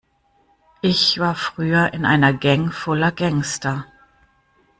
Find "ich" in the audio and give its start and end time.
0.81-1.19